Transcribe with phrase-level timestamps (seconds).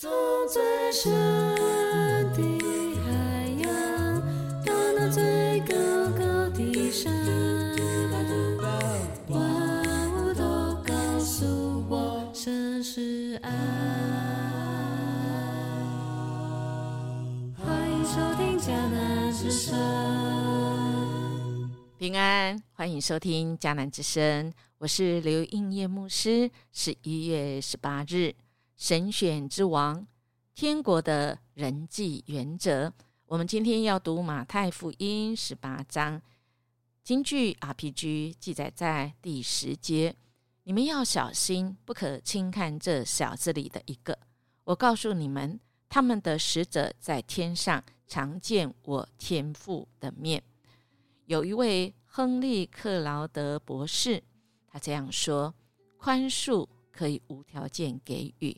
[0.00, 0.10] 从
[0.48, 1.12] 最深
[2.32, 2.40] 的
[3.04, 3.10] 海
[3.58, 3.68] 洋，
[4.64, 5.74] 到那最高
[6.16, 7.12] 高的山，
[9.28, 9.38] 万
[10.14, 10.42] 物都
[10.84, 13.50] 告诉我，这是爱。
[17.58, 19.78] 欢迎收听《迦南之声》。
[21.98, 26.50] 平安，欢迎收听迦南之声，我是刘应业牧师。
[26.72, 28.34] 十一月十八日，
[28.80, 30.06] 神选之王，
[30.54, 32.90] 天国的人际原则。
[33.26, 36.22] 我们今天要读马太福音十八章，
[37.04, 40.16] 京剧 RPG 记载在第十节。
[40.62, 44.18] 你们要小心，不可轻看这小子里的一个。
[44.64, 45.60] 我告诉你们，
[45.90, 50.42] 他们的使者在天上常见我天父的面。
[51.26, 54.22] 有一位亨利·克劳德博士，
[54.66, 55.54] 他这样说
[56.00, 58.56] ：“宽恕可以无条件给予，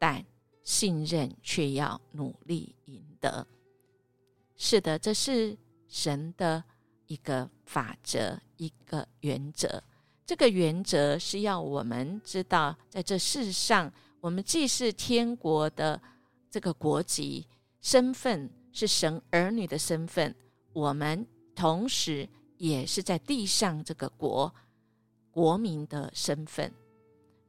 [0.00, 0.26] 但
[0.64, 3.46] 信任却要努力赢得。”
[4.58, 6.64] 是的，这是神的
[7.06, 9.80] 一个法则，一个原则。
[10.26, 16.02] 这个原则是要我们知道，在这世上，我们既是天国的
[16.50, 17.46] 这个国籍
[17.80, 20.34] 身份，是神儿女的身份，
[20.72, 21.24] 我们。
[21.52, 24.54] 同时，也是在地上这个国
[25.30, 26.72] 国民的身份，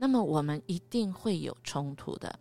[0.02, 2.40] 那么我们一定会有冲突的。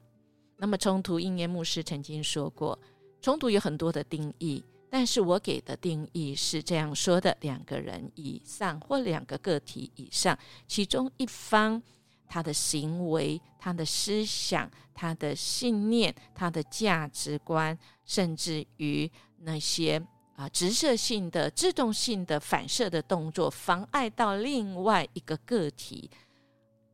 [0.57, 2.79] 那么冲突，应验牧师曾经说过，
[3.21, 11.83] 冲突有很多的定义，但是我给的定义是这样说的：两个人以上或两个个体以上，其中一方
[12.27, 20.03] 他的行为、他的思想、他的信念、他的价值观，甚至于那些。
[20.37, 26.11] 啊，直射性的、自动性的反射的动作，妨碍到另外一个个体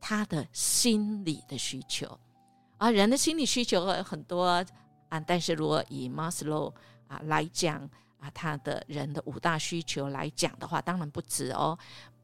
[0.07, 2.17] 他的心理的需求。
[2.77, 4.45] 啊，人的心理需求很多
[5.09, 6.73] 啊，但是如果以马斯洛
[7.09, 7.81] 啊来讲
[8.17, 11.77] 啊，他的人的五大需求来讲的话，当然不止哦。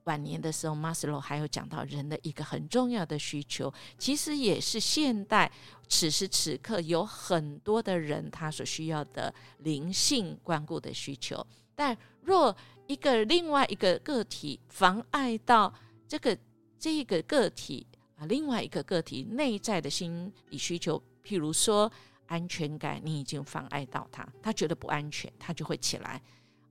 [0.06, 5.52] 晚年的时候，马斯洛还有讲到人的一个很重要的需求，其实也是现代
[5.90, 11.46] 此时此刻有很多的人他所需要的灵性关顾的需求。
[11.76, 12.56] 但若
[12.88, 15.74] 一个另外一个个体妨碍到
[16.08, 16.38] 这个
[16.84, 21.90] 这一个个体啊，另外一个个体内在的心理需求，譬如说
[22.26, 26.22] 安全感，你已经妨碍到他，他觉得不安全，他就会起来。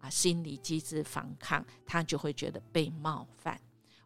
[0.01, 3.59] 啊，心理机制反抗，他就会觉得被冒犯，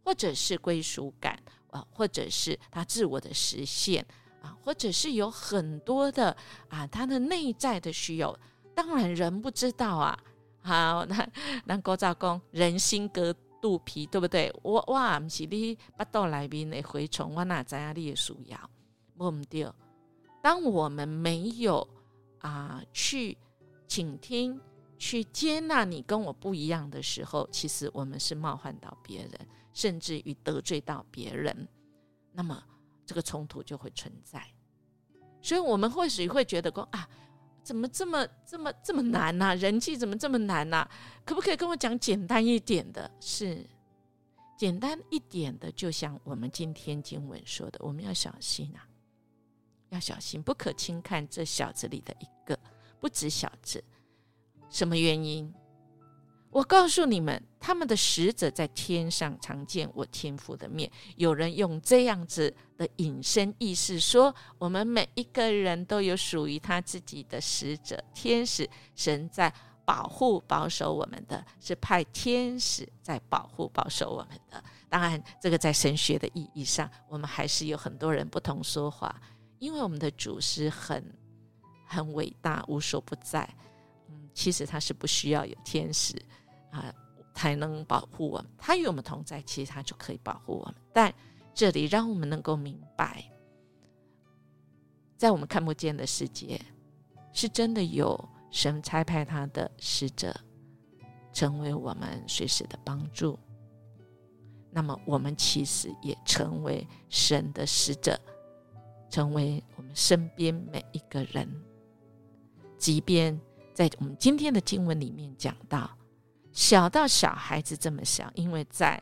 [0.04, 1.36] 或者是归属感
[1.72, 4.06] 啊，或者是他自我的实现
[4.42, 6.36] 啊，或者是有很多的
[6.68, 8.32] 啊，他的内在的需要。
[8.76, 10.16] 当然，人不知道啊。
[10.62, 11.28] 好，那
[11.64, 13.34] 那郭照公，人心隔
[13.66, 14.54] 肚皮，对不对？
[14.62, 17.92] 我哇，不是你巴肚来宾的蛔虫，我哪知啊？
[17.92, 18.70] 你的需要，
[19.16, 19.68] 不对。
[20.40, 21.88] 当我们没有
[22.38, 23.36] 啊去
[23.88, 24.60] 倾听。
[24.98, 29.32] 去接纳你跟我不一样的时候，其实我们是冒犯到别人，
[29.74, 31.68] 甚至于得罪到别人，
[32.32, 32.64] 那么
[33.04, 34.42] 这个冲突就会存在。
[35.42, 37.06] 所以，我们或许会觉得说啊，
[37.66, 39.52] 怎么这么这么这么难呢？
[39.56, 40.88] 人际怎么这么难呢？
[41.24, 43.10] 可不可以跟我讲简单一点的？
[43.18, 43.66] 是
[44.56, 48.86] 简单一点的，就像我们今天经文说的，我们要小心啊，
[49.88, 52.56] 要小心，不可轻看这小子里的一个，
[53.00, 53.82] 不止小子。
[54.70, 55.52] 什么原因？
[56.50, 60.90] 我告诉你们，他们的使者在天上常见我天父的面。
[61.16, 68.68] 有人用这样子的隐身意思说，我们每一个人都有属于他自己的使者、天使。
[68.94, 69.52] 神在
[69.84, 74.62] 保护、保守我们的，是派天使在保护、保守我们的。
[74.88, 79.14] 当然，这个在神学的意义上，我们还是有很多人不同说话，
[79.58, 81.04] 因为我们的主是很
[81.84, 83.46] 很伟大、无所不在。
[84.36, 86.14] 其实他是不需要有天使
[86.70, 86.94] 啊，
[87.32, 88.50] 才能保护我们。
[88.58, 90.74] 他与我们同在，其实他就可以保护我们。
[90.92, 91.12] 但
[91.54, 93.24] 这里让我们能够明白，
[95.16, 96.60] 在我们看不见的世界，
[97.32, 100.38] 是真的有神差派他的使者，
[101.32, 103.38] 成为我们随时的帮助。
[104.70, 108.20] 那么，我们其实也成为神的使者，
[109.08, 111.50] 成为我们身边每一个人，
[112.76, 113.40] 即便。
[113.76, 115.90] 在我们今天的经文里面讲到，
[116.50, 118.98] 小到小孩子这么小，因为在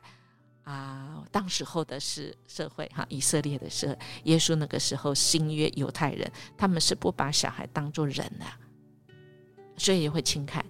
[0.64, 6.28] 啊当时候的是社会哈，以色列的社耶稣那个时候新约犹太人，
[6.58, 8.44] 他们是不把小孩当做人的，
[9.76, 10.66] 所以也会轻看，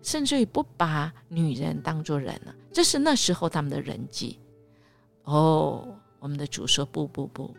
[0.00, 2.54] 甚至于不把女人当做人了。
[2.72, 4.38] 这是那时候他们的人际。
[5.24, 5.88] 哦，
[6.20, 7.52] 我们的主说不不不，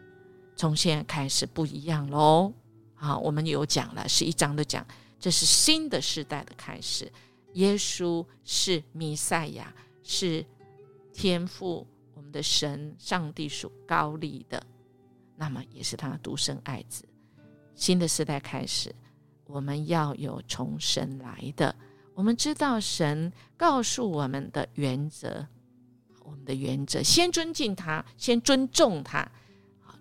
[0.56, 2.54] 从现在开始不一样喽。
[2.96, 4.86] 啊，我们有讲了，是一章的讲，
[5.22, 7.10] 这是新的时代的开始。
[7.54, 9.74] 耶稣是弥赛亚，
[10.04, 10.46] 是
[11.14, 11.86] 天父，
[12.16, 14.62] 我们的神，上帝属高丽的，
[15.36, 17.08] 那么也是他独生爱子。
[17.76, 18.94] 新的时代开始，
[19.46, 21.76] 我们要有从神来的。
[22.16, 25.46] 我们知道神告诉我们的原则，
[26.24, 29.30] 我们的原则先尊敬他，先尊重他。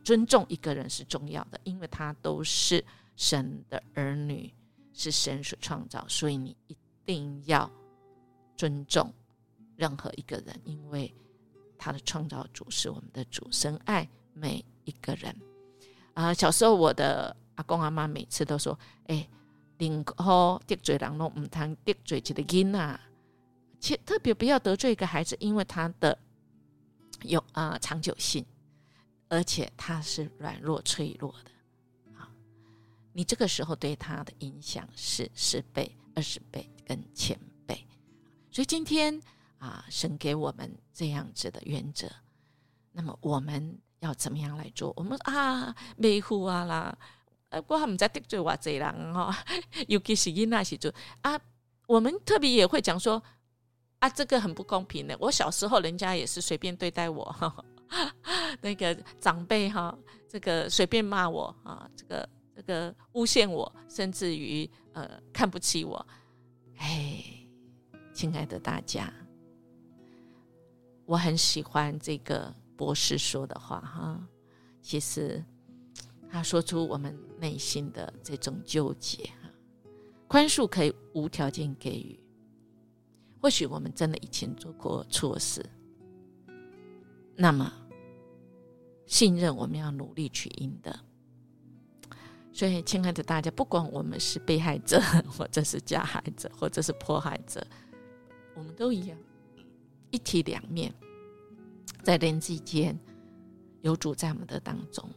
[0.03, 2.83] 尊重一个人是重要的，因为他都是
[3.17, 4.53] 神的儿女，
[5.01, 6.77] 是神所创造，所以你一
[7.07, 7.71] 定要
[8.57, 9.11] 尊重
[9.77, 11.15] 任何一个人，因为
[11.79, 15.35] 他的创造主是我们的主，神爱每一个人。
[16.13, 19.27] 啊，小时候我的阿公阿妈每次都说：“哎，
[19.79, 23.01] 宁可得罪人，拢唔通得罪一个囡啊，
[23.81, 26.19] 切特别不要得罪一个孩子，因为他的
[27.23, 28.45] 有啊长久性。”
[29.33, 31.53] 而且他是软弱脆弱的！
[33.13, 37.87] 你这个时候对他的影响是十倍、二十倍跟千倍。
[38.51, 39.21] 所以今天
[39.59, 42.09] 啊，神给我们这样子的原则，
[42.93, 44.93] 那么我们要怎么样来做？
[44.97, 46.99] 我们啊，维护啊啦，
[47.51, 49.37] 呃，我还唔在得罪我这人哈，
[49.89, 50.93] 尤其是因那时就
[51.23, 51.39] 啊，
[51.87, 53.23] 我们特别也会讲说
[53.99, 55.17] 啊，这个很不公平的。
[55.21, 57.55] 我小时候人家也是随便对待我。
[58.63, 59.97] 那个长辈哈，
[60.29, 62.29] 这个随便骂我啊，这个
[62.61, 66.07] 这个诬陷我，甚至于呃看不起我。
[66.77, 67.25] 哎，
[68.13, 69.11] 亲爱的大家，
[71.07, 74.29] 我很喜欢这个博士说的话哈。
[74.83, 75.43] 其实
[76.31, 79.51] 他说出我们内心的这种纠结哈。
[80.29, 82.21] 宽恕可以无条件给予，
[83.41, 85.65] 或许我们真的以前做过错事。
[87.35, 87.73] 那么，
[89.07, 90.95] 信任我们要努力去赢得。
[92.53, 97.65] 所以，亲爱的大家，不管我们是被害者，或者是加害者，或者是迫害者，
[98.55, 99.19] 我们都一样，
[100.11, 100.93] 一体两面，
[102.03, 102.99] 在人际间
[103.83, 105.09] 有主在我们的当中。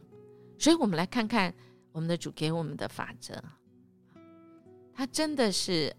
[0.58, 1.54] 所以，我们来看看
[1.92, 3.44] 我们的主给我们的法则，
[4.94, 5.96] 他真的是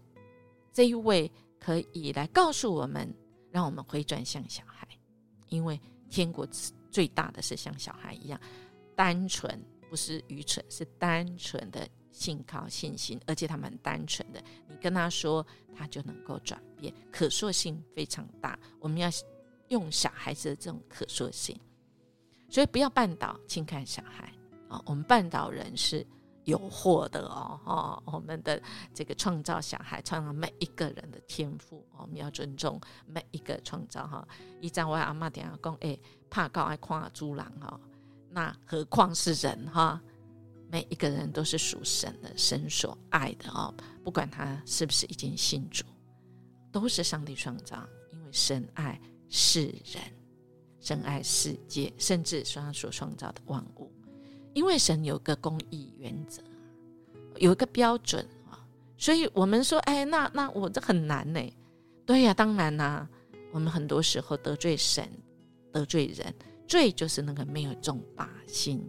[0.71, 3.13] 这一位可以来告诉我们，
[3.51, 4.87] 让我们回转向小孩，
[5.49, 5.79] 因为。
[6.07, 6.47] 天国
[6.91, 8.39] 最大的是像小孩一样
[8.95, 9.59] 单纯，
[9.95, 18.59] 不是愚蠢，是单纯的信靠信心，而且他们单纯的，你跟他说，他就能够转变，可塑性非常大。
[18.81, 19.09] 我们要
[19.69, 21.57] 用小孩子的这种可塑性，
[22.49, 24.29] 所以不要绊倒轻看小孩
[24.67, 24.83] 啊！
[24.85, 26.05] 我们绊倒人是。
[26.43, 28.61] 有祸的哦，哦，我们的
[28.93, 34.27] 这个创造小孩，创造每一个人的天赋，我们要尊重每一个创造哈。
[34.61, 35.97] 一张我阿妈点下讲，哎，
[36.29, 37.79] 怕高爱夸猪狼哈，
[38.35, 40.01] 那何况是人哈？
[40.69, 43.73] 每一个人都是属神的，神所爱的哦，
[44.03, 45.85] 不管他是不是已经信主，
[46.69, 48.99] 都是上帝创造，因为神爱
[49.29, 50.03] 世人，
[50.81, 53.89] 神爱世界，甚至说他所创造的万物。
[54.53, 56.41] 因为神有个公义原则，
[57.37, 58.59] 有一个标准啊，
[58.97, 61.39] 所以我们说，哎，那那我这很难呢。
[62.05, 63.07] 对呀，当然啦，
[63.53, 65.09] 我们很多时候得罪神，
[65.71, 66.35] 得罪人，
[66.67, 68.83] 罪就是那个没有重大心。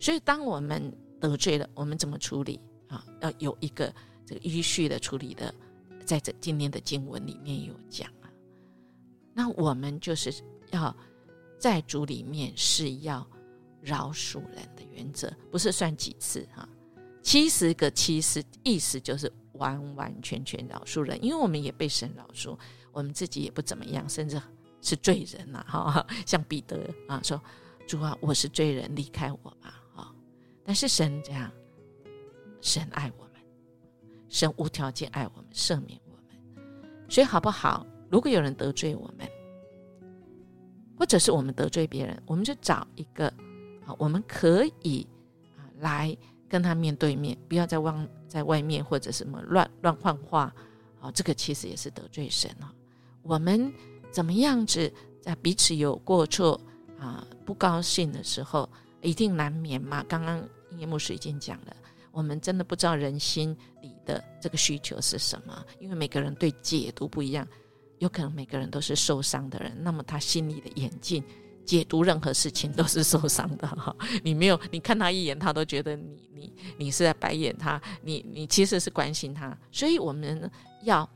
[0.00, 3.04] 所以，当我们得罪了，我们怎么处理啊？
[3.20, 3.94] 要有一个
[4.26, 5.54] 这个依序的处理的，
[6.04, 8.30] 在这今天的经文里面有讲啊。
[9.32, 10.32] 那我们就是
[10.70, 10.96] 要
[11.58, 13.26] 在主里面是要。
[13.84, 16.68] 饶恕人的原则不是算几次哈，
[17.20, 22.56] 七十个七十，意思就是完完全全饶恕人，因为我们也被神饶恕，
[22.92, 24.40] 我们自己也不怎么样，甚至
[24.82, 26.06] 是罪人呐哈。
[26.26, 27.40] 像彼得啊说
[27.88, 30.12] ：“主啊，我是罪人，离开我吧。”啊，
[30.62, 31.50] 但是神这样，
[32.60, 33.40] 神爱我们，
[34.28, 36.62] 神无条件爱我们，赦免我们。
[37.08, 37.86] 所以好不好？
[38.10, 39.26] 如果有人得罪我们，
[40.98, 43.32] 或者是我们得罪别人，我们就找一个。
[43.84, 45.04] 啊，我们可以
[45.56, 46.16] 啊来
[46.48, 50.54] 跟他面对面，不要再往在外面或者什么乱乱换话。
[51.00, 52.72] 好，这个其实也是得罪神啊。
[53.22, 53.72] 我们
[54.12, 56.60] 怎么样子在彼此有过错
[57.00, 58.68] 啊不高兴的时候，
[59.00, 60.04] 一定难免嘛。
[60.08, 61.76] 刚刚叶牧师已经讲了，
[62.12, 67.46] 我们真的不知道人心里的这个需求是什么，因为每个人对解读不一样，
[67.98, 71.24] 有可能每个人都是受伤的人，那么他心里的眼镜。
[71.64, 80.50] 解读任何事情都是受伤的哈， 你没有你看他一眼，他都觉得你你你是在白眼他，你你其实是关心他，所以我们
[80.82, 81.08] 要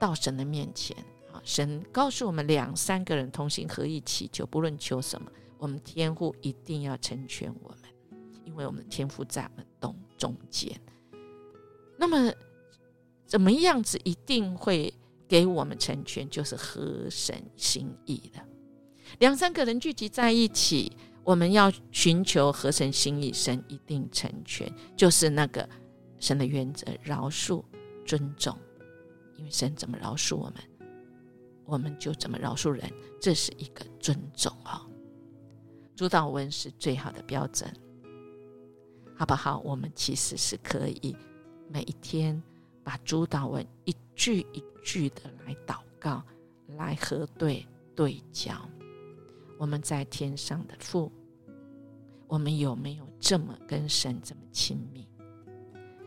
[0.00, 0.96] 到神的面前
[1.32, 7.78] 啊，神告诉我们两三个人同心合意祈求，不论求什么，我们天父一定要成全我们，
[8.44, 10.78] 因为我们的天父在我们当中间。
[11.98, 12.32] 那么，
[13.26, 14.92] 怎么样子一定会
[15.26, 18.40] 给我们成全，就是合神心意的。
[19.18, 20.92] 两三个人聚集在一起，
[21.24, 25.68] 我们要寻求合神心意，神一定成全，就是那个
[26.20, 27.64] 神的原则：饶恕、
[28.06, 28.56] 尊重。
[29.36, 30.54] 因为神怎么饶恕我们，
[31.68, 34.80] 我们就怎么饶恕人，这是一个尊重哦。
[35.94, 37.70] 主导文是最好的标准，
[39.14, 39.58] 好不好？
[39.58, 41.14] 我们其实是可以。
[41.68, 42.42] 每一天，
[42.82, 46.24] 把主导文一句一句的来祷告，
[46.68, 48.54] 来核对对焦。
[49.58, 51.12] 我们在天上的父，
[52.26, 55.06] 我们有没有这么跟神这么亲密？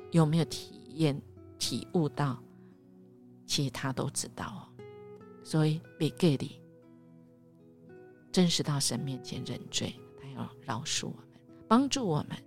[0.10, 1.22] 有没有体验、
[1.60, 2.41] 体悟到？
[3.46, 4.71] 其实他都知道哦。
[5.44, 6.62] 所以被给你
[8.32, 11.26] 真实到神面前认罪，他要饶恕我们，
[11.68, 12.38] 帮助我们，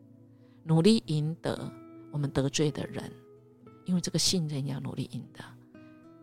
[0.63, 1.71] 努力赢得。
[2.13, 3.11] 我们得罪的人，
[3.87, 5.45] 因为这个信任要努力赢得。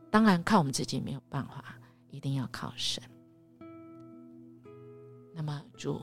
[0.09, 1.77] 当然，靠我们自己没有办法，
[2.09, 3.03] 一定要靠神。
[5.33, 5.99] 那么，主，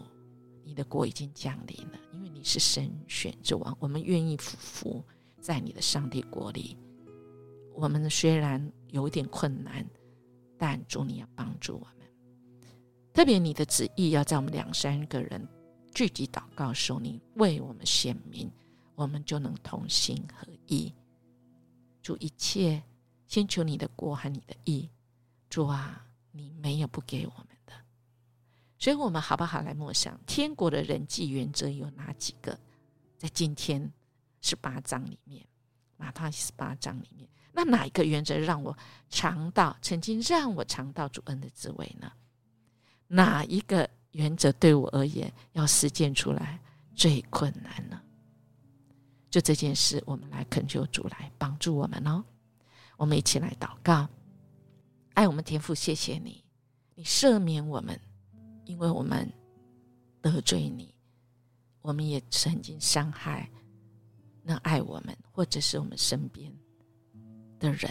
[0.63, 5.05] 你的国已经降临了，因为你是神选之王，我们愿意服服
[5.41, 6.77] 在你的上帝国里。
[7.75, 9.89] 我们虽然有一点困难，
[10.59, 12.07] 但主你要帮助我们。
[13.15, 15.47] 特别你的旨意要在我们两三个人
[15.95, 18.51] 聚集祷告时候，你为我们显明。
[18.95, 20.93] 我们就能同心合意，
[22.03, 22.83] 主一切
[23.29, 24.91] 先求你的国和你的意，
[25.49, 27.73] 主啊，你没有不给我们的，
[28.77, 32.59] 所以我们好不好来默想天国的人际原则有哪几个？
[33.17, 33.93] 在今天
[34.41, 35.47] 十八章里面，
[35.97, 38.77] 马太十八章里面，那哪一个原则让我
[39.11, 42.13] 尝到曾经让我尝到主恩的滋味呢？
[43.09, 46.61] 哪一个原则对我而言要实践出来
[46.95, 48.01] 最困难呢？
[49.29, 52.25] 就这件事，我们来恳求主来帮助我们哦。
[52.97, 54.09] 我们一起来祷告，
[55.15, 56.45] 爱我们天父，谢谢你，
[56.95, 58.01] 你赦免我们，
[58.67, 59.29] 因为我们
[60.23, 60.95] 得罪你，
[61.83, 63.51] 我们也曾经伤害
[64.45, 66.53] 那爱我们或者是我们身边
[67.59, 67.91] 的人。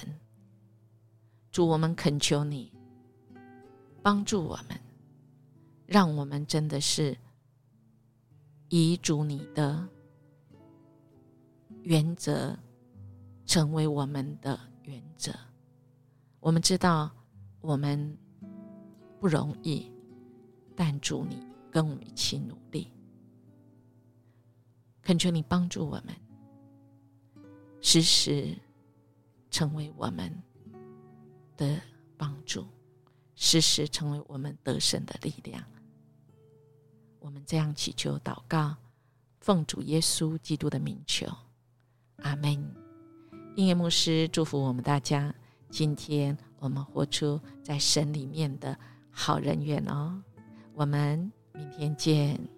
[1.51, 2.71] 主，我们恳求你
[4.01, 4.79] 帮助我们，
[5.85, 7.17] 让我们真的是
[8.69, 9.87] 遗嘱你的。
[11.83, 12.53] 原则
[13.45, 15.31] 成为我们的原则。
[16.41, 17.09] 我们知道
[17.61, 18.17] 我们
[19.21, 19.89] 不容易，
[20.75, 22.91] 但主你跟我们一起努力，
[25.01, 26.13] 恳求你帮助我们，
[27.79, 28.53] 时时
[29.49, 30.31] 成为我们
[31.55, 31.79] 的
[32.17, 32.65] 帮助，
[33.35, 35.63] 时时成为我们得胜的力量。
[37.19, 38.75] 我们这样祈求祷告，
[39.39, 41.27] 奉主耶稣基督的名求。
[42.17, 42.73] 阿门。
[43.55, 45.33] 音乐牧师祝福我们大家，
[45.69, 48.77] 今天我们活出在神里面的
[49.09, 50.23] 好人缘哦。
[50.73, 52.56] 我们明天见。